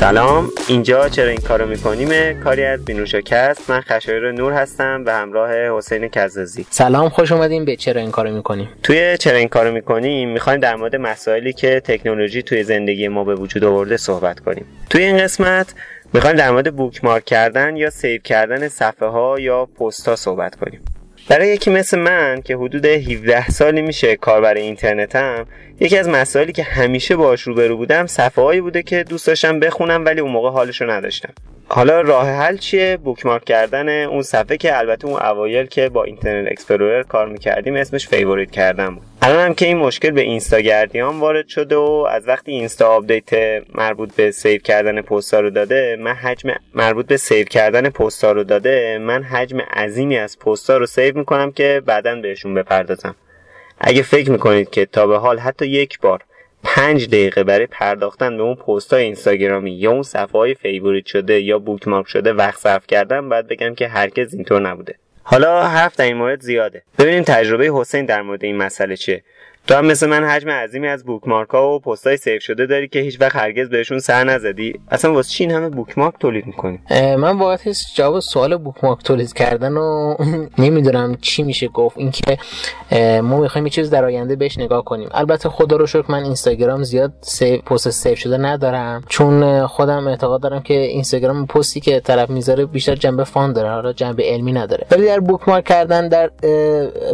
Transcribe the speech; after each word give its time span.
سلام. 0.00 0.48
اینجا 0.68 1.08
چرا 1.08 1.28
این 1.28 1.40
کارو 1.40 1.66
می‌کنیم؟ 1.66 2.40
کاری 2.44 2.64
از 2.64 2.84
بینوشاکست 2.84 3.70
من 3.70 3.80
خشایار 3.80 4.32
نور 4.32 4.52
هستم 4.52 5.04
به 5.04 5.12
همراه 5.12 5.50
حسین 5.78 6.08
کزازی. 6.08 6.66
سلام 6.70 7.08
خوش 7.08 7.32
اومدیم 7.32 7.64
به 7.64 7.76
چرا 7.76 8.00
این 8.00 8.10
کارو 8.10 8.30
می‌کنیم. 8.30 8.68
توی 8.82 9.16
چرا 9.18 9.36
این 9.36 9.48
کارو 9.48 9.72
می‌کنیم 9.72 10.28
می‌خوایم 10.28 10.60
در 10.60 10.76
مورد 10.76 10.96
مسائلی 10.96 11.52
که 11.52 11.80
تکنولوژی 11.80 12.42
توی 12.42 12.62
زندگی 12.62 13.08
ما 13.08 13.24
به 13.24 13.34
وجود 13.34 13.64
آورده 13.64 13.96
صحبت 13.96 14.40
کنیم. 14.40 14.64
توی 14.90 15.02
این 15.02 15.18
قسمت 15.18 15.74
می‌خوایم 16.12 16.36
در 16.36 16.50
مورد 16.50 16.76
bookmark 16.76 17.24
کردن 17.24 17.76
یا 17.76 17.90
save 17.90 18.20
کردن 18.20 18.68
صفحه 18.68 19.08
ها 19.08 19.40
یا 19.40 19.66
پست 19.66 20.08
ها 20.08 20.16
صحبت 20.16 20.54
کنیم. 20.54 20.80
برای 21.30 21.48
یکی 21.48 21.70
مثل 21.70 21.98
من 21.98 22.42
که 22.44 22.56
حدود 22.56 22.86
17 22.86 23.48
سالی 23.48 23.82
میشه 23.82 24.16
کاربر 24.16 24.54
اینترنتم 24.54 25.46
یکی 25.80 25.98
از 25.98 26.08
مسائلی 26.08 26.52
که 26.52 26.62
همیشه 26.62 27.16
باهاش 27.16 27.42
روبرو 27.42 27.76
بودم 27.76 28.06
صفحه 28.06 28.44
هایی 28.44 28.60
بوده 28.60 28.82
که 28.82 29.04
دوست 29.04 29.26
داشتم 29.26 29.60
بخونم 29.60 30.04
ولی 30.04 30.20
اون 30.20 30.32
موقع 30.32 30.50
حالشو 30.50 30.90
نداشتم. 30.90 31.32
حالا 31.72 32.00
راه 32.00 32.28
حل 32.28 32.56
چیه؟ 32.56 32.96
bookmark 32.96 33.44
کردن 33.44 33.88
اون 33.88 34.22
صفحه 34.22 34.56
که 34.56 34.78
البته 34.78 35.06
اون 35.06 35.22
اوایل 35.22 35.66
که 35.66 35.88
با 35.88 36.04
اینترنت 36.04 36.52
اکسپلورر 36.52 37.02
کار 37.02 37.28
می‌کردیم 37.28 37.76
اسمش 37.76 38.08
favorite 38.08 38.50
کردن 38.50 38.94
بود. 38.94 39.02
الان 39.22 39.46
هم 39.46 39.54
که 39.54 39.66
این 39.66 39.76
مشکل 39.76 40.10
به 40.10 40.20
اینستاگردیامون 40.20 41.20
وارد 41.20 41.48
شده 41.48 41.76
و 41.76 42.06
از 42.10 42.28
وقتی 42.28 42.52
اینستا 42.52 42.88
آپدیت 42.88 43.30
مربوط 43.74 44.14
به 44.14 44.30
save 44.30 44.58
کردن 44.58 45.02
پست‌ها 45.02 45.40
رو 45.40 45.50
داده 45.50 45.96
من 46.00 46.14
حجم 46.14 46.50
مربوط 46.74 47.06
به 47.06 47.16
save 47.16 47.44
کردن 47.44 47.90
پست‌ها 47.90 48.32
رو 48.32 48.44
داده 48.44 48.98
من 48.98 49.22
حجم 49.22 49.60
عظیمی 49.60 50.18
از 50.18 50.38
پست‌ها 50.38 50.76
رو 50.76 50.86
save 50.86 51.18
می‌کنم 51.18 51.52
که 51.52 51.82
بعدا 51.86 52.14
بهشون 52.14 52.54
بپردازم. 52.54 53.14
اگه 53.80 54.02
فکر 54.02 54.30
می‌کنید 54.30 54.70
که 54.70 54.86
تا 54.86 55.06
به 55.06 55.18
حال 55.18 55.38
حتی 55.38 55.66
یک 55.66 56.00
بار 56.00 56.20
پنج 56.64 57.08
دقیقه 57.08 57.44
برای 57.44 57.66
پرداختن 57.66 58.36
به 58.36 58.42
اون 58.42 58.54
پست 58.54 58.92
های 58.92 59.02
اینستاگرامی. 59.02 59.70
یا 59.72 59.90
اون 59.90 60.02
صفحه 60.02 60.38
های 60.38 60.54
favorite 60.54 61.06
شده 61.06 61.40
یا 61.40 61.58
bookmark 61.58 62.08
شده 62.08 62.32
وقت 62.32 62.58
صرف 62.60 62.86
کردم 62.86 63.28
باید 63.28 63.46
بگم 63.46 63.74
که 63.74 63.88
هرگز 63.88 64.34
اینطور 64.34 64.60
نبوده. 64.60 64.94
حالا 65.22 65.62
حرف 65.62 65.96
در 65.96 66.04
این 66.04 66.16
مورد 66.16 66.40
زیاده. 66.40 66.82
ببینیم 66.98 67.22
تجربه 67.22 67.70
حسین 67.74 68.06
در 68.06 68.22
مورد 68.22 68.44
این 68.44 68.56
مسئله 68.56 68.96
چیه. 68.96 69.22
تو 69.66 69.76
هم 69.76 69.86
مثل 69.86 70.08
من 70.08 70.24
حجم 70.24 70.50
عظیمی 70.50 70.88
از 70.88 71.04
bookmark 71.04 71.48
ها 71.48 71.70
و 71.70 71.78
پستای 71.78 72.16
save 72.16 72.40
شده 72.40 72.66
داری 72.66 72.88
که 72.88 72.98
هیچ 72.98 73.20
وقت 73.20 73.36
هرگز 73.36 73.68
بهشون 73.68 73.98
سر 73.98 74.24
نزدی؟ 74.24 74.72
اصلا 74.90 75.12
واسه 75.12 75.30
چی 75.30 75.44
همه 75.44 75.68
bookmark 75.68 76.14
تولید 76.20 76.46
می‌کنی؟ 76.46 76.78
من 76.90 77.38
واقعا 77.38 77.56
جواب 77.96 78.20
سوال 78.20 78.56
bookmark 78.56 79.02
تولید 79.02 79.32
کردن 79.32 79.72
و 79.72 80.16
نمی‌دونم 80.58 81.16
چی 81.20 81.42
میشه 81.42 81.68
گفت. 81.68 81.98
اینکه 81.98 82.38
ما 83.22 83.40
می‌خوایم 83.40 83.66
یه 83.66 83.70
چیز 83.70 83.90
در 83.90 84.04
آینده 84.04 84.36
بهش 84.36 84.58
نگاه 84.58 84.84
کنیم. 84.84 85.08
البته 85.12 85.48
خدا 85.48 85.76
رو 85.76 85.86
شکر 85.86 86.04
من 86.08 86.24
اینستاگرام 86.24 86.82
زیاد 86.82 87.12
سیو 87.20 87.60
پست 87.60 87.90
سیو 87.90 88.14
شده 88.14 88.36
ندارم. 88.38 89.02
چون 89.08 89.66
خودم 89.66 90.06
اعتقاد 90.06 90.42
دارم 90.42 90.60
که 90.60 90.74
اینستاگرام 90.74 91.46
پستی 91.46 91.80
که 91.80 92.00
طرف 92.00 92.30
می‌ذاره 92.30 92.66
بیشتر 92.66 92.94
جنبه 92.94 93.24
fun 93.24 93.52
داره. 93.52 93.70
حالا 93.70 93.92
جنبه 93.92 94.22
علمی 94.26 94.52
نداره. 94.52 94.86
ولی 94.90 95.06
در 95.06 95.20
bookmark 95.20 95.64
کردن 95.64 96.08
در 96.08 96.30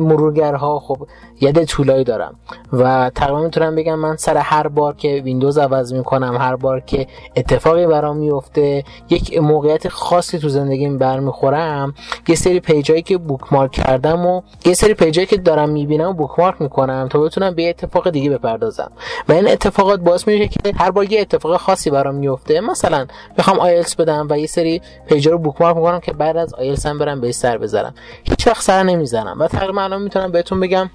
مرورگرها 0.01 0.79
خب 0.79 1.09
ید 1.41 1.53
طولایی 1.53 2.05
دارم. 2.05 2.37
و 2.73 3.11
تقریبا 3.15 3.41
می‌تونم 3.41 3.75
بگم 3.75 3.95
من 3.95 4.17
سر 4.17 4.37
هر 4.37 4.69
بار 4.69 4.97
که 4.97 5.23
ویندوز 5.25 5.59
عوض 5.59 5.93
می‌کنم 5.93 6.37
هر 6.37 6.57
بار 6.57 6.81
که 6.81 7.07
اتفاقی 7.37 7.87
برام 7.87 8.17
میفته 8.17 8.85
یک 9.11 9.39
موقعیت 9.39 9.89
خاصی 9.89 10.39
تو 10.39 10.49
زندگیم 10.49 10.99
برمیخورم. 10.99 11.95
یه 12.29 12.35
سری 12.35 12.61
page 12.61 12.89
ایی 12.89 13.03
که 13.03 13.19
bookmark 13.19 13.71
کردم 13.71 14.27
و 14.27 14.43
یه 14.65 14.75
سری 14.75 14.95
page 14.95 15.16
ایی 15.16 15.27
که 15.27 15.37
دارم 15.37 15.69
می‌بینم 15.69 16.09
و 16.09 16.13
bookmark 16.13 16.63
می‌کنم 16.63 17.09
تا 17.11 17.21
بتونم 17.21 17.55
به 17.55 17.69
اتفاق 17.69 18.11
دیگه 18.11 18.31
بپردازم. 18.31 18.93
و 19.29 19.33
این 19.33 19.49
اتفاقات 19.49 20.01
باعث 20.01 20.29
میشه 20.29 20.49
که 20.49 20.73
هر 20.77 20.91
بار 20.91 21.13
یه 21.13 21.21
اتفاق 21.21 21.57
خاصی 21.57 21.91
برام 21.91 22.15
میفته 22.15 22.61
مثلا 22.61 23.07
می‌خوام 23.39 23.59
آیلتس 23.59 23.97
بدم 23.97 24.27
و 24.31 24.39
یه 24.39 24.47
سری 24.47 24.83
page 25.09 25.26
ا 25.26 25.31
رو 25.31 25.39
bookmark 25.39 25.77
می‌کنم 25.77 26.01
که 26.01 26.13
بعد 26.13 26.37
از 26.37 26.55
آیلتس 26.55 26.87
هم 26.87 26.99
برم 26.99 27.21
بهش 27.21 27.33
سر 27.33 27.59
بزنم. 27.59 27.95
هیچ 28.25 28.47
وقت 28.47 28.63
سر 28.63 28.83
نمی‌زنم. 28.83 29.37
و 29.41 29.49
تقریبا 29.49 29.83
الان 29.83 30.03
می‌تونم 30.03 30.33
بهتون 30.33 30.61
بگم 30.61 30.91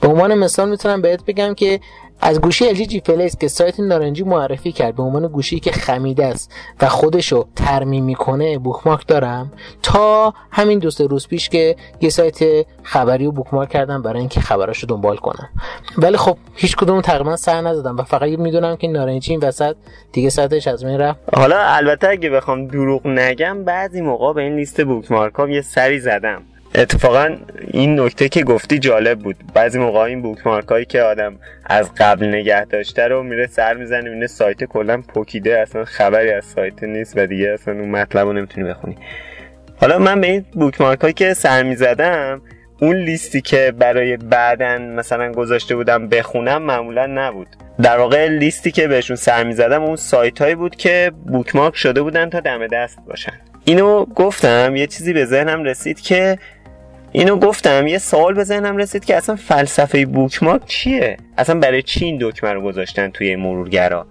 به 0.00 0.08
عنوان 0.08 0.34
مثال 0.34 0.68
می‌تونم 0.68 1.02
بهت 1.02 1.24
بگم 1.24 1.54
که 1.54 1.80
از 2.22 2.40
گوشی 2.40 2.74
LG 2.74 2.86
G 2.86 3.00
Flex 3.00 3.36
که 3.36 3.48
سایت 3.48 3.80
نارنجی 3.80 4.22
معرفی 4.22 4.72
کرد 4.72 4.96
به 4.96 5.02
عنوان 5.02 5.26
گوشی 5.26 5.60
که 5.60 5.72
خمیده 5.72 6.26
است 6.26 6.52
و 6.80 6.88
خودشو 6.88 7.46
ترمیم 7.56 8.04
می‌کنه 8.04 8.58
بوکمارک 8.58 9.06
دارم. 9.06 9.52
تا 9.82 10.34
همین 10.50 10.78
دوست 10.78 11.00
روز 11.00 11.28
پیش 11.28 11.48
که 11.48 11.76
یه 12.00 12.10
سایت 12.10 12.66
خبری 12.82 13.24
رو 13.24 13.32
بوکمارک 13.32 13.68
کردم 13.68 14.02
برای 14.02 14.18
اینکه 14.18 14.40
خبراشو 14.40 14.86
دنبال 14.86 15.16
کنم. 15.16 15.48
ولی 15.98 16.16
خب 16.16 16.36
هیچ 16.54 16.76
کدوم 16.76 17.00
تقریبا 17.00 17.36
سر 17.36 17.60
نزدم 17.60 17.96
و 17.96 18.02
فقط 18.02 18.22
می‌دونم 18.22 18.76
که 18.76 18.88
نارنجی 18.88 19.32
این 19.32 19.40
وسط 19.40 19.76
دیگه 20.12 20.30
سایتش 20.30 20.68
از 20.68 20.84
من 20.84 20.98
رفت. 20.98 21.20
حالا 21.34 21.56
البته 21.60 22.08
اگه 22.08 22.30
بخوام 22.30 22.66
دروغ 22.66 23.06
نگم 23.06 23.64
بعضی 23.64 24.00
موقع 24.00 24.32
به 24.32 24.42
این 24.42 24.56
لیست 24.56 24.84
بوکمارک 24.84 25.32
یه 25.48 25.62
سری 25.62 26.00
زدم. 26.00 26.42
اتفاقا 26.74 27.36
این 27.70 28.00
نکته 28.00 28.28
که 28.28 28.42
گفتی 28.44 28.78
جالب 28.78 29.18
بود. 29.18 29.36
بعضی 29.54 29.78
موقع 29.78 30.00
این 30.00 30.22
بوکمارک 30.22 30.68
هایی 30.68 30.84
که 30.84 31.02
آدم 31.02 31.36
از 31.64 31.94
قبل 31.94 32.26
نگه 32.26 32.64
داشته 32.64 33.08
رو 33.08 33.22
میره 33.22 33.46
سر 33.46 33.74
می‌زنه 33.74 34.00
می‌بینه 34.00 34.26
سایت 34.26 34.64
کلا 34.64 35.02
پوکیده 35.14 35.58
اصلا 35.58 35.84
خبری 35.84 36.30
از 36.30 36.44
سایت 36.44 36.82
نیست 36.82 37.12
و 37.16 37.26
دیگه 37.26 37.50
اصلا 37.50 37.74
اون 37.74 37.90
مطلب 37.90 38.26
رو 38.26 38.32
نمی‌تونی 38.32 38.68
بخونی. 38.68 38.96
حالا 39.76 39.98
من 39.98 40.20
به 40.20 40.26
این 40.26 40.44
بوکمارک 40.52 41.00
هایی 41.00 41.14
که 41.14 41.34
سر 41.34 41.62
می‌زدم 41.62 42.42
اون 42.80 42.96
لیستی 42.96 43.40
که 43.40 43.72
برای 43.78 44.16
بعدن 44.16 44.94
مثلا 44.94 45.32
گذاشته 45.32 45.76
بودم 45.76 46.08
بخونم 46.08 46.62
معمولا 46.62 47.06
نبود. 47.06 47.48
در 47.82 47.98
واقع 47.98 48.26
لیستی 48.28 48.70
که 48.70 48.88
بهشون 48.88 49.16
سر 49.16 49.44
می‌زدم 49.44 49.82
اون 49.82 49.96
سایت 49.96 50.42
هایی 50.42 50.54
بود 50.54 50.76
که 50.76 51.12
بوکمارک 51.26 51.76
شده 51.76 52.02
بودن 52.02 52.30
تا 52.30 52.40
دم 52.40 52.66
دست 52.66 52.98
باشن. 53.06 53.32
اینو 53.64 54.04
گفتم 54.04 54.76
یه 54.76 54.86
چیزی 54.86 55.12
به 55.12 55.24
ذهنم 55.24 55.64
رسید 55.64 56.00
که 56.00 56.38
اینو 57.12 57.36
گفتم 57.36 57.86
یه 57.86 57.98
سوال 57.98 58.34
به 58.34 58.44
ذهنم 58.44 58.76
رسید 58.76 59.04
که 59.04 59.16
اصلا 59.16 59.36
فلسفه 59.36 60.06
بوکمارک 60.06 60.64
چیه؟ 60.66 61.16
اصلا 61.38 61.60
برای 61.60 61.82
چی 61.82 62.04
این 62.04 62.18
دکمه 62.20 62.52
رو 62.52 62.62
گذاشتن 62.62 63.10
توی 63.10 63.36
مرورگرا؟ 63.36 64.06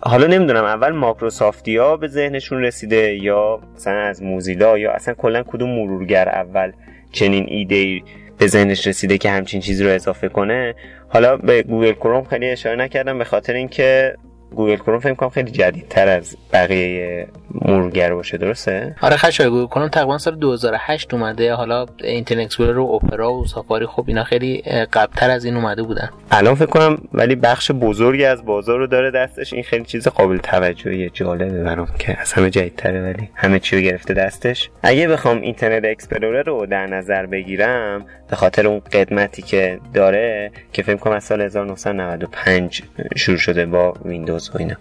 حالا 0.00 0.26
نمی‌دونم 0.26 0.64
اول 0.64 0.90
مایکروسافتی 0.92 1.76
ها 1.76 1.96
به 1.96 2.08
ذهنشون 2.08 2.62
رسیده 2.62 3.14
یا 3.14 3.60
مثلا 3.74 4.00
از 4.00 4.22
موزیلا 4.22 4.78
یا 4.78 4.92
اصلا 4.92 5.14
کلا 5.14 5.42
کدوم 5.42 5.70
مرورگر 5.70 6.28
اول 6.28 6.72
چنین 7.12 7.46
ایده 7.48 8.00
به 8.38 8.46
ذهنش 8.46 8.86
رسیده 8.86 9.18
که 9.18 9.30
همچین 9.30 9.60
چیزی 9.60 9.84
رو 9.84 9.90
اضافه 9.90 10.28
کنه؟ 10.28 10.74
حالا 11.08 11.36
به 11.36 11.62
گوگل 11.62 11.92
کروم 11.92 12.24
خیلی 12.24 12.50
اشاره 12.50 12.76
نکردم 12.76 13.18
به 13.18 13.24
خاطر 13.24 13.52
اینکه 13.52 14.16
گوگل 14.54 14.76
کروم 14.76 14.98
فکر 14.98 15.14
کنم 15.14 15.28
خیلی 15.28 15.50
جدیدتر 15.50 16.08
از 16.08 16.36
بقیه 16.52 17.26
مرورگر 17.50 18.14
باشه 18.14 18.36
درسته؟ 18.36 18.96
آره 19.00 19.16
خشای 19.16 19.48
گوگل 19.48 19.66
کروم 19.66 19.88
تقریبا 19.88 20.18
سال 20.18 20.36
2008 20.36 21.14
اومده. 21.14 21.54
حالا 21.54 21.86
اینترنت 22.04 22.44
اکسپلورر 22.44 22.78
و 22.78 22.84
اپرا 22.84 23.32
و 23.32 23.46
سافاری 23.46 23.86
خب 23.86 24.04
اینا 24.06 24.24
خیلی 24.24 24.62
قبلتر 24.92 25.30
از 25.30 25.44
این 25.44 25.56
اومده 25.56 25.82
بودن. 25.82 26.10
الان 26.30 26.54
فکر 26.54 26.66
کنم 26.66 26.98
ولی 27.12 27.34
بخش 27.34 27.70
بزرگی 27.70 28.24
از 28.24 28.44
بازار 28.44 28.78
رو 28.78 28.86
داره 28.86 29.10
دستش. 29.10 29.52
این 29.52 29.62
خیلی 29.62 29.84
چیز 29.84 30.08
قابل 30.08 30.36
توجهی 30.36 31.10
جالبه 31.10 31.62
برام 31.62 31.88
که 31.98 32.20
از 32.20 32.32
همه 32.32 32.50
جدیدتره 32.50 33.02
ولی 33.02 33.28
همه 33.34 33.58
چی 33.58 33.76
رو 33.76 33.82
گرفته 33.82 34.14
دستش. 34.14 34.70
اگه 34.82 35.08
بخوام 35.08 35.40
اینترنت 35.40 35.84
اکسپلورر 35.84 36.42
رو 36.42 36.66
در 36.66 36.86
نظر 36.86 37.26
بگیرم 37.26 38.06
به 38.32 38.36
خاطر 38.36 38.66
اون 38.66 38.80
قدمتی 38.92 39.42
که 39.42 39.78
داره 39.94 40.50
که 40.72 40.82
فکر 40.82 40.96
کنم 40.96 41.12
از 41.12 41.24
سال 41.24 41.40
1995 41.40 42.82
شروع 43.16 43.38
شده 43.38 43.66
با 43.66 43.94
ویندوز 44.04 44.41
و 44.50 44.58
اینا. 44.58 44.76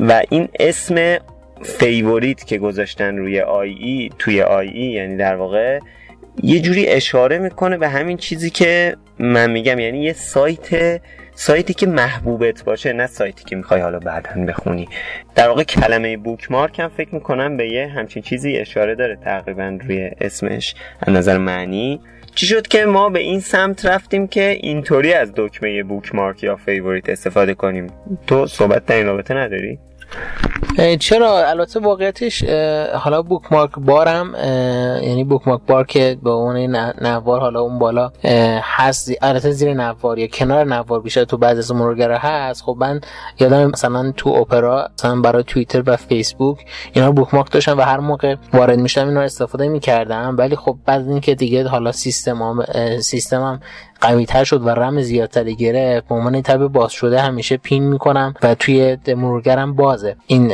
و 0.00 0.22
این 0.30 0.48
اسم 0.60 1.16
favorite 1.62 2.46
که 2.46 2.58
گذاشتن 2.58 3.16
روی 3.16 3.40
IE 3.40 4.10
توی 4.18 4.42
IE 4.42 4.84
یعنی 4.84 5.16
در 5.16 5.36
واقع 5.36 5.78
یه 6.42 6.60
جوری 6.60 6.88
اشاره 6.88 7.38
می‌کنه 7.38 7.76
به 7.76 7.88
همین 7.88 8.16
چیزی 8.16 8.50
که 8.50 8.96
من 9.18 9.50
میگم. 9.50 9.78
یعنی 9.78 10.02
یه 10.02 10.12
سایت 10.12 11.00
سایتی 11.34 11.74
که 11.74 11.86
محبوبت 11.86 12.64
باشه 12.64 12.92
نه 12.92 13.06
سایتی 13.06 13.44
که 13.44 13.56
می‌خوای 13.56 13.80
حالا 13.80 13.98
بعدا 13.98 14.44
بخونی. 14.48 14.88
در 15.34 15.48
واقع 15.48 15.62
کلمه 15.62 16.16
bookmark 16.16 16.80
هم 16.80 16.88
فکر 16.88 17.14
می‌کنم 17.14 17.56
به 17.56 17.68
یه 17.68 17.86
همچین 17.86 18.22
چیزی 18.22 18.56
اشاره 18.56 18.94
داره 18.94 19.16
تقریبا 19.16 19.78
روی 19.86 20.10
اسمش. 20.20 20.74
از 21.00 21.14
نظر 21.14 21.38
معنی 21.38 22.00
چی 22.34 22.46
شد 22.46 22.66
که 22.66 22.84
ما 22.84 23.08
به 23.08 23.20
این 23.20 23.40
سمت 23.40 23.86
رفتیم 23.86 24.26
که 24.26 24.58
اینطوری 24.60 25.12
از 25.12 25.32
دکمه 25.36 25.82
bookmark 25.82 26.42
یا 26.42 26.56
favorite 26.56 27.08
استفاده 27.08 27.54
کنیم 27.54 27.86
تو 28.26 28.46
صحبت 28.46 28.86
در 28.86 28.96
این 28.96 29.06
رابطه 29.06 29.34
نداری؟ 29.34 29.78
چرا؟ 31.00 31.48
البته 31.48 31.80
واقعیتش 31.80 32.44
حالا 32.94 33.22
بوکمارک 33.22 33.70
بارم 33.78 34.34
یعنی 35.02 35.24
بوکمارک 35.24 35.60
بار 35.66 35.86
که 35.86 36.18
به 36.22 36.30
عنوان 36.30 36.92
نوار 37.00 37.40
حالا 37.40 37.60
اون 37.60 37.78
بالا 37.78 38.12
هست 38.62 39.12
البته 39.22 39.50
زیر 39.50 39.74
نوار 39.74 40.18
یا 40.18 40.26
کنار 40.26 40.64
نوار 40.64 41.00
بیشتر 41.00 41.24
تو 41.24 41.36
بعضی 41.36 41.58
از 41.58 41.72
مرورگرا 41.72 42.18
هست. 42.18 42.62
خب 42.62 42.76
من 42.80 43.00
یادم 43.40 43.66
مثلا 43.66 44.12
تو 44.16 44.30
اپرا 44.30 44.88
مثلا 44.98 45.20
برای 45.20 45.42
توییتر 45.42 45.82
و 45.86 45.96
فیسبوک 45.96 46.58
اینا 46.92 47.12
بوکمارک 47.12 47.52
داشتم 47.52 47.78
و 47.78 47.82
هر 47.82 47.98
موقع 47.98 48.36
وارد 48.52 48.78
می‌شدم 48.78 49.08
اینا 49.08 49.20
استفاده 49.20 49.68
می‌کردم. 49.68 50.34
ولی 50.38 50.56
خب 50.56 50.76
بعد 50.86 51.08
اینکه 51.08 51.34
دیگه 51.34 51.68
حالا 51.68 51.92
سیستمم 51.92 52.64
سیستمم 53.00 53.60
قوی 54.02 54.26
تر 54.26 54.44
شد 54.44 54.66
و 54.66 54.68
رم 54.68 55.02
زیادتری 55.02 55.54
گرفت. 55.54 56.08
به 56.08 56.14
عنوان 56.14 56.42
تب 56.42 56.66
باز 56.66 56.92
شده 56.92 57.20
همیشه 57.20 57.56
پین 57.56 57.82
می‌کنم 57.82 58.34
و 58.42 58.54
توی 58.54 58.96
مرورگرم 59.06 59.74
بازه 59.74 60.16
این 60.26 60.52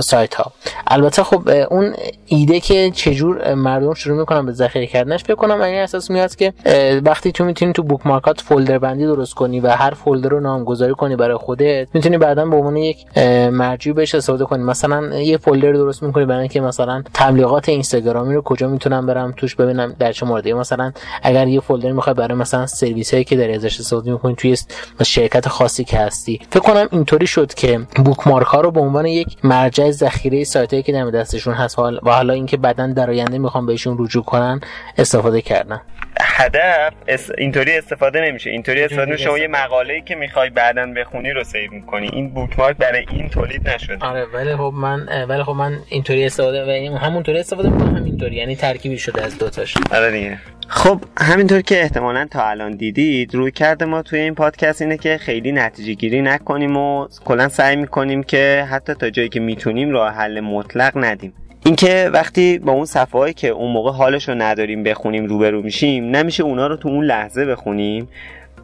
سایت 0.00 0.34
ها 0.34 0.52
البته 0.86 1.22
خب 1.22 1.48
اون 1.70 1.94
ایده 2.26 2.60
که 2.60 2.90
چجور 2.90 3.54
مردم 3.54 3.94
شروع 3.94 4.18
می‌کنن 4.18 4.46
به 4.46 4.52
ذخیره 4.52 4.86
کردنش 4.86 5.24
فکر 5.24 5.34
کنم 5.34 5.60
این 5.60 5.82
اساس 5.82 6.10
میاد 6.10 6.36
که 6.36 6.52
وقتی 7.04 7.32
تو 7.32 7.44
می‌تونی 7.44 7.72
تو 7.72 7.82
بوک 7.82 8.06
مارکات 8.06 8.40
فولدر 8.40 8.78
بندی 8.78 9.04
درست 9.04 9.34
کنی 9.34 9.60
و 9.60 9.68
هر 9.68 9.90
فولدر 9.90 10.28
رو 10.28 10.40
نامگذاری 10.40 10.94
کنی 10.94 11.16
برای 11.16 11.36
خودت 11.36 11.88
می‌تونی 11.94 12.18
بعدا 12.18 12.46
به 12.46 12.56
عنوان 12.56 12.76
یک 12.76 13.18
مرجع 13.50 13.92
بهش 13.92 14.14
استفاده 14.14 14.44
کنی. 14.44 14.62
مثلا 14.62 15.20
یه 15.20 15.36
فولدر 15.36 15.72
درست 15.72 16.02
می‌کنی 16.02 16.24
برای 16.24 16.40
اینکه 16.40 16.60
مثلا 16.60 17.02
تبلیغات 17.14 17.68
اینستاگرامی 17.68 18.34
رو 18.34 18.42
کجا 18.42 18.68
می‌تونم 18.68 19.06
برم 19.06 19.34
توش 19.36 19.56
ببینم 19.56 19.94
در 19.98 20.12
چه 20.12 20.26
موردی. 20.26 20.52
مثلا 20.52 20.92
اگر 21.22 21.48
یه 21.48 21.60
فولدر 21.60 21.92
می‌خوای 21.92 22.14
برای 22.14 22.38
مثلا 22.38 22.66
سرویس 22.82 23.12
هایی 23.14 23.24
که 23.24 23.36
داری 23.36 23.54
ازش 23.54 23.80
استفاده 23.80 24.12
می‌کنی 24.12 24.34
توی 24.34 24.56
شرکت 25.06 25.48
خاصی 25.48 25.84
که 25.84 25.98
هستی. 25.98 26.40
فکر 26.50 26.60
کنم 26.60 26.88
اینطوری 26.92 27.26
شد 27.26 27.54
که 27.54 27.80
بوک 28.04 28.28
مارک 28.28 28.46
ها 28.46 28.60
رو 28.60 28.70
به 28.70 28.80
عنوان 28.80 29.06
یک 29.06 29.36
مرجع 29.44 29.90
ذخیره 29.90 30.44
سایت 30.44 30.84
که 30.84 30.92
دم 30.92 31.10
دستشون 31.10 31.54
هست 31.54 31.78
و 31.78 32.10
حالا 32.10 32.34
اینکه 32.34 32.56
بعدا 32.56 32.86
در 32.86 33.10
آینده 33.10 33.38
می‌خوام 33.38 33.66
بهشون 33.66 33.96
رجوع 33.98 34.24
کنن 34.24 34.60
استفاده 34.98 35.40
کردن. 35.40 35.80
هدف 36.20 37.30
اینطوری 37.38 37.78
استفاده 37.78 38.20
نمیشه. 38.20 38.50
اینطوری 38.50 38.82
استفاده 38.82 39.16
شما 39.16 39.38
یه 39.38 39.48
مقاله 39.48 39.94
ای 39.94 40.02
که 40.02 40.14
می‌خوای 40.14 40.50
بعدا 40.50 40.86
بخونی 40.96 41.30
رو 41.30 41.44
سیو 41.44 41.72
می‌کنی. 41.72 42.10
این 42.12 42.34
بوک 42.34 42.58
مارک 42.58 42.76
برای 42.76 43.06
این 43.10 43.28
تولید 43.28 43.68
نشده. 43.68 43.98
آره 44.00 44.26
ولی 44.34 44.56
خب 44.56 44.72
من 44.76 45.26
ولی 45.28 45.42
خب 45.42 45.52
من 45.52 45.78
اینطوری 45.88 46.24
استفاده 46.24 46.92
و 46.92 46.96
همونطوری 46.96 47.38
استفاده 47.38 47.68
می‌کنم 47.68 47.96
همینطوری. 47.96 48.36
یعنی 48.36 48.56
ترکیبی 48.56 48.98
شده 48.98 49.24
از 49.24 49.38
دوتاش. 49.38 49.74
آره 49.92 50.10
دیگه. 50.10 50.38
خب 50.74 51.00
همینطور 51.18 51.60
که 51.60 51.82
احتمالا 51.82 52.26
تا 52.30 52.48
الان 52.48 52.76
دیدید 52.76 53.34
روی 53.34 53.50
کرده 53.50 53.84
ما 53.84 54.02
توی 54.02 54.18
این 54.18 54.34
پادکست 54.34 54.82
اینه 54.82 54.96
که 54.96 55.18
خیلی 55.18 55.52
نتیجه 55.52 55.92
گیری 55.92 56.22
نکنیم 56.22 56.76
و 56.76 57.08
کلا 57.24 57.48
سعی 57.48 57.76
می‌کنیم 57.76 58.22
که 58.22 58.66
حتی 58.70 58.94
تا 58.94 59.10
جایی 59.10 59.28
که 59.28 59.40
می‌تونیم 59.40 59.90
راه 59.90 60.12
حل 60.12 60.40
مطلق 60.40 60.92
ندیم. 60.96 61.32
اینکه 61.64 62.10
وقتی 62.12 62.58
با 62.58 62.72
اون 62.72 62.84
صفحه‌ای 62.84 63.32
که 63.32 63.48
اون 63.48 63.72
موقع 63.72 63.90
حالش 63.90 64.28
رو 64.28 64.34
نداریم 64.34 64.82
بخونیم 64.82 65.26
روبرو 65.26 65.62
میشیم 65.62 66.16
نمیشه 66.16 66.42
اونا 66.42 66.66
رو 66.66 66.76
تو 66.76 66.88
اون 66.88 67.04
لحظه 67.04 67.44
بخونیم. 67.44 68.08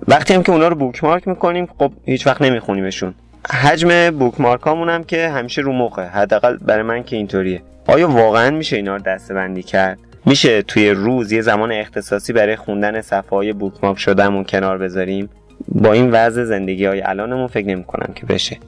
وقتی 0.09 0.35
هم 0.35 0.43
که 0.43 0.53
اونا 0.53 0.69
رو 0.69 0.75
بوکمارک 0.75 1.29
می‌کنیم 1.29 1.69
خب 1.79 1.93
هیچ 2.05 2.27
وقت 2.27 2.43
نمیخونیمشون. 2.43 3.15
حجم 3.51 4.11
بوکمارک 4.11 4.67
هم 4.67 5.05
که 5.05 5.29
همیشه 5.29 5.63
رو 5.63 5.73
مخه 5.73 6.03
حداقل 6.03 6.57
برای 6.57 6.83
من 6.83 7.03
که 7.03 7.17
اینطوریه. 7.17 7.63
آیا 7.87 8.09
واقعا 8.09 8.51
میشه 8.51 8.77
اینا 8.77 8.97
رو 8.97 9.03
دسته 9.03 9.35
بندی 9.35 9.63
کرد؟ 9.63 9.99
میشه 10.29 10.63
توی 10.63 10.91
روز 10.91 11.33
یه 11.33 11.41
زمان 11.41 11.73
اختصاصی 11.73 12.33
برای 12.33 12.57
خوندن 12.57 13.01
صفحه 13.01 13.31
های 13.31 13.53
بوکمارک 13.53 13.99
شدهمون 13.99 14.45
کنار 14.45 14.79
بذاریم؟ 14.79 15.29
با 15.69 15.93
این 15.93 16.11
وضع 16.11 16.45
زندگی 16.45 16.85
های 16.85 17.01
الانمون 17.03 17.47
فکر 17.47 17.67
نمی 17.67 17.85
کنم 17.85 18.13
که 18.15 18.27
بشه. 18.27 18.59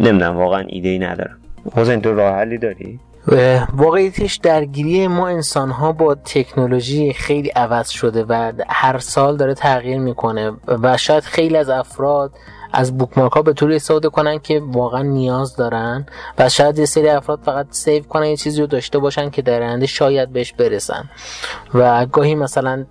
نمی‌دونم 0.00 0.36
واقعا 0.36 0.60
ایده 0.60 0.88
ای 0.88 0.98
ندارم. 0.98 1.38
حسین 1.76 2.00
تو 2.00 2.14
راه 2.14 2.34
حلی 2.34 2.58
داری؟ 2.58 3.00
واقعیتش 3.72 4.36
درگیری 4.36 5.06
ما 5.06 5.28
انسان 5.28 5.70
ها 5.70 5.92
با 5.92 6.14
تکنولوژی 6.14 7.12
خیلی 7.12 7.48
عوض 7.48 7.88
شده 7.88 8.24
و 8.24 8.52
هر 8.68 8.98
سال 8.98 9.36
داره 9.36 9.54
تغییر 9.54 9.98
می‌کنه 9.98 10.52
و 10.82 10.96
شاید 10.96 11.22
خیلی 11.22 11.56
از 11.56 11.68
افراد 11.68 12.32
از 12.72 12.98
بوکمارک 12.98 13.32
ها 13.32 13.42
به 13.42 13.52
طوری 13.52 13.76
استفاده 13.76 14.08
کنن 14.08 14.38
که 14.38 14.62
واقعا 14.66 15.02
نیاز 15.02 15.56
دارن 15.56 16.06
و 16.38 16.48
شاید 16.48 16.78
یه 16.78 16.84
سری 16.84 17.08
افراد 17.08 17.38
فقط 17.44 17.66
save 17.70 18.02
کنن 18.02 18.26
یه 18.26 18.36
چیزی 18.36 18.60
رو 18.60 18.66
داشته 18.66 18.98
باشن 18.98 19.30
که 19.30 19.42
در 19.42 19.62
آینده 19.62 19.86
شاید 19.86 20.32
بهش 20.32 20.52
برسن. 20.52 21.04
و 21.74 22.06
گاهی 22.06 22.34
مثلا 22.34 22.84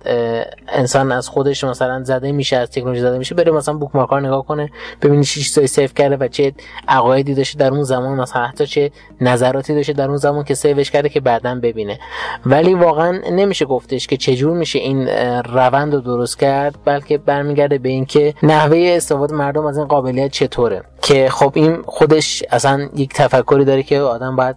انسان 0.68 1.12
از 1.12 1.28
خودش 1.28 1.64
مثلا 1.64 2.02
زده 2.02 2.32
میشه 2.32 2.56
از 2.56 2.70
تکنولوژی 2.70 3.00
زده 3.00 3.18
میشه 3.18 3.34
بره 3.34 3.52
مثلا 3.52 3.74
bookmark 3.74 4.10
ها 4.10 4.20
نگاه 4.20 4.46
کنه 4.46 4.70
ببینی 5.02 5.24
چه 5.24 5.40
چیزایی 5.40 5.66
save 5.66 5.88
کرده 5.88 6.16
و 6.16 6.28
چه 6.28 6.52
عقایدی 6.88 7.34
داشته 7.34 7.58
در 7.58 7.70
اون 7.70 7.82
زمان 7.82 8.20
مثلا 8.20 8.46
حتی 8.46 8.66
چه 8.66 8.90
نظراتی 9.20 9.74
داشته 9.74 9.92
در 9.92 10.08
اون 10.08 10.16
زمان 10.16 10.44
که 10.44 10.54
save 10.54 10.78
ش 10.78 10.90
کرده 10.90 11.08
که 11.08 11.20
بعدا 11.20 11.54
ببینه. 11.54 11.98
ولی 12.46 12.74
واقعا 12.74 13.20
نمیشه 13.30 13.64
گفتش 13.64 14.06
که 14.06 14.16
چجور 14.16 14.56
میشه 14.56 14.78
این 14.78 15.08
روند 15.38 15.94
رو 15.94 16.00
درست 16.00 16.38
کرد 16.38 16.74
بلکه 16.84 17.18
برمیگرده 17.18 17.78
به 17.78 17.88
اینکه 17.88 18.34
نحوه 18.42 18.92
استفاده 18.96 19.34
مردم 19.34 19.66
از 19.72 19.78
این 19.78 19.86
قابلیت 19.86 20.30
چطوره؟ 20.30 20.82
که 21.02 21.28
خب 21.28 21.52
این 21.54 21.82
خودش 21.86 22.42
اصلا 22.50 22.88
یک 22.96 23.14
تفکری 23.14 23.64
داره 23.64 23.82
که 23.82 24.00
آدم 24.00 24.36
باید 24.36 24.56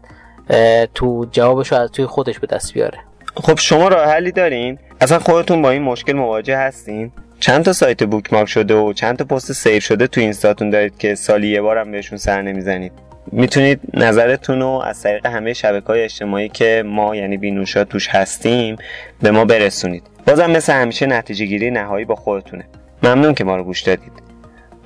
تو 0.93 1.25
جوابش 1.31 1.73
از 1.73 1.91
توی 1.91 2.05
خودش 2.05 2.39
به 2.39 2.47
دست 2.47 2.73
بیاره. 2.73 2.97
خب 3.35 3.59
شما 3.59 3.87
راه 3.87 4.05
حلی 4.05 4.31
دارین؟ 4.31 4.79
اصلا 5.01 5.19
خودتون 5.19 5.61
با 5.61 5.69
این 5.69 5.81
مشکل 5.81 6.13
مواجه 6.13 6.57
هستین؟ 6.57 7.11
چند 7.39 7.65
تا 7.65 7.73
سایت 7.73 8.03
bookmark 8.03 8.47
شده 8.47 8.75
و 8.75 8.93
چند 8.93 9.17
تا 9.17 9.25
پست 9.25 9.51
save 9.51 9.79
شده 9.79 10.07
تو 10.07 10.21
اینستاتون 10.21 10.69
دارید 10.69 10.97
که 10.97 11.15
سالی 11.15 11.47
یه 11.47 11.61
بارم 11.61 11.91
بهشون 11.91 12.17
سر 12.17 12.41
نمی‌زنید؟ 12.41 12.91
می‌تونید 13.31 13.79
نظرتون 13.93 14.59
رو 14.59 14.67
از 14.85 15.01
طریق 15.01 15.25
همه 15.25 15.53
شبکه 15.53 15.87
های 15.87 16.03
اجتماعی 16.03 16.49
که 16.49 16.83
ما 16.85 17.15
یعنی 17.15 17.37
بینوشا 17.37 17.83
توش 17.83 18.07
هستیم 18.09 18.75
به 19.21 19.31
ما 19.31 19.45
برسونید. 19.45 20.03
بازم 20.27 20.51
مثل 20.51 20.73
همیشه 20.73 21.05
نتیجه 21.05 21.45
گیری 21.45 21.71
نهایی 21.71 22.05
با 22.05 22.15
خودتونه. 22.15 22.65
ممنون 23.03 23.33
که 23.33 23.43
ما 23.43 23.55
رو 23.55 23.63
گوش 23.63 23.81
دادید. 23.81 24.24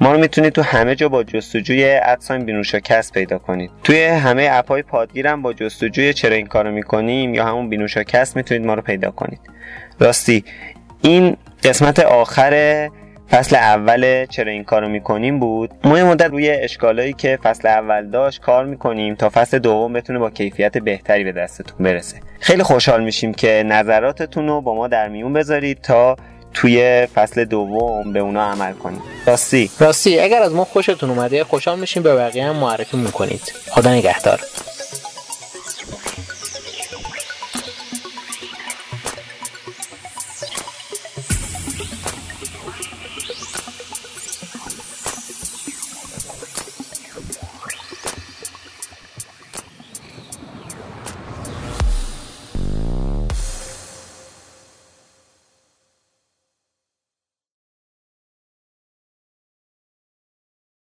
ما 0.01 0.11
رو 0.11 0.19
می‌تونید 0.19 0.53
تو 0.53 0.61
همه 0.61 0.95
جا 0.95 1.09
با 1.09 1.23
جستجوی 1.23 1.99
at 2.03 2.17
sign 2.17 2.45
بینوشا 2.45 2.79
کست 2.79 3.13
پیدا 3.13 3.37
کنید. 3.37 3.71
توی 3.83 4.03
همه 4.03 4.49
اپ 4.51 4.67
های 4.67 4.81
پادگیر 4.81 5.27
هم 5.27 5.41
با 5.41 5.53
جستجوی 5.53 6.13
چرا 6.13 6.35
این 6.35 6.47
کارو 6.47 6.71
می‌کنیم 6.71 7.33
یا 7.33 7.45
همون 7.45 7.69
بینوشا 7.69 8.03
کست 8.03 8.35
می‌تونید 8.35 8.65
ما 8.65 8.73
رو 8.73 8.81
پیدا 8.81 9.11
کنید. 9.11 9.39
راستی 9.99 10.43
این 11.01 11.37
قسمت 11.63 11.99
آخر 11.99 12.89
فصل 13.29 13.55
اول 13.55 14.25
چرا 14.25 14.51
این 14.51 14.63
کارو 14.63 14.89
می‌کنیم 14.89 15.39
بود. 15.39 15.71
ما 15.83 15.97
یه 15.97 16.03
مدت 16.03 16.29
روی 16.29 16.49
اشکالایی 16.49 17.13
که 17.13 17.39
فصل 17.43 17.67
اول 17.67 18.09
داشت 18.09 18.41
کار 18.41 18.65
می‌کنیم 18.65 19.15
تا 19.15 19.29
فصل 19.29 19.59
دوم 19.59 19.93
بتونه 19.93 20.19
با 20.19 20.29
کیفیت 20.29 20.77
بهتری 20.77 21.23
به 21.23 21.31
دستتون 21.31 21.85
برسه. 21.85 22.17
خیلی 22.39 22.63
خوشحال 22.63 23.03
میشیم 23.03 23.33
که 23.33 23.63
نظراتتون 23.65 24.47
رو 24.47 24.61
با 24.61 24.75
ما 24.75 24.87
در 24.87 25.07
میون 25.09 25.33
بذارید 25.33 25.81
تا 25.81 26.15
توی 26.53 27.07
فصل 27.15 27.45
دوم 27.45 28.13
به 28.13 28.19
اونا 28.19 28.43
عمل 28.43 28.73
کنیم. 28.73 29.01
راستی. 29.25 29.71
راستی 29.79 30.19
اگر 30.19 30.41
از 30.41 30.53
ما 30.53 30.65
خوشتون 30.65 31.09
اومده 31.09 31.43
خوشحال 31.43 31.79
میشیم 31.79 32.03
به 32.03 32.15
بقیه 32.15 32.45
هم 32.45 32.55
معرفی 32.55 32.97
می‌کنید. 32.97 33.53
خدا 33.69 33.93
نگهدار. 33.93 34.39